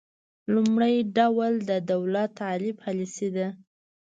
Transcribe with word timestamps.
لومړی 0.53 0.95
ډول 1.17 1.53
د 1.69 1.71
دولت 1.91 2.33
عالي 2.45 2.71
پالیسي 2.81 3.29
ده 3.35 3.47